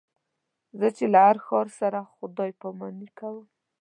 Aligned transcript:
زه 0.79 0.87
چې 0.97 1.05
له 1.13 1.19
هر 1.27 1.37
ښار 1.45 1.67
سره 1.79 1.99
خدای 2.15 2.51
پاماني 2.61 3.09
کوم. 3.19 3.45